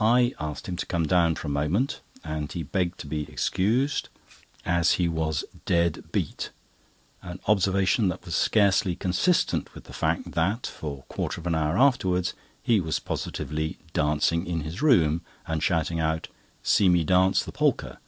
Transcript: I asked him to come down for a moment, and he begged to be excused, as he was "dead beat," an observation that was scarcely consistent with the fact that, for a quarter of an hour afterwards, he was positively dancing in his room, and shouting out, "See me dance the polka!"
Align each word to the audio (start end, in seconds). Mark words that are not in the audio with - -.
I 0.00 0.34
asked 0.40 0.66
him 0.68 0.74
to 0.78 0.84
come 0.86 1.06
down 1.06 1.36
for 1.36 1.46
a 1.46 1.48
moment, 1.52 2.00
and 2.24 2.50
he 2.50 2.64
begged 2.64 2.98
to 2.98 3.06
be 3.06 3.22
excused, 3.30 4.08
as 4.66 4.94
he 4.94 5.06
was 5.08 5.44
"dead 5.64 6.10
beat," 6.10 6.50
an 7.22 7.38
observation 7.46 8.08
that 8.08 8.24
was 8.24 8.34
scarcely 8.34 8.96
consistent 8.96 9.72
with 9.72 9.84
the 9.84 9.92
fact 9.92 10.32
that, 10.32 10.66
for 10.66 10.98
a 10.98 11.02
quarter 11.14 11.40
of 11.40 11.46
an 11.46 11.54
hour 11.54 11.78
afterwards, 11.78 12.34
he 12.64 12.80
was 12.80 12.98
positively 12.98 13.78
dancing 13.92 14.44
in 14.44 14.62
his 14.62 14.82
room, 14.82 15.20
and 15.46 15.62
shouting 15.62 16.00
out, 16.00 16.26
"See 16.64 16.88
me 16.88 17.04
dance 17.04 17.44
the 17.44 17.52
polka!" 17.52 17.98